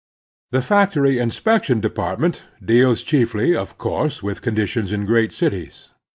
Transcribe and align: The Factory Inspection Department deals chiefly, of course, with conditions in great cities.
The 0.49 0.63
Factory 0.63 1.19
Inspection 1.19 1.79
Department 1.79 2.45
deals 2.65 3.03
chiefly, 3.03 3.55
of 3.55 3.77
course, 3.77 4.23
with 4.23 4.41
conditions 4.41 4.91
in 4.91 5.05
great 5.05 5.31
cities. 5.31 5.89